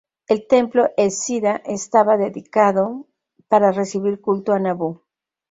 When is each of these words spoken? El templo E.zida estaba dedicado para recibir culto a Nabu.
El 0.27 0.47
templo 0.47 0.89
E.zida 0.97 1.57
estaba 1.63 2.17
dedicado 2.17 3.05
para 3.47 3.71
recibir 3.71 4.19
culto 4.19 4.51
a 4.51 4.59
Nabu. 4.59 4.91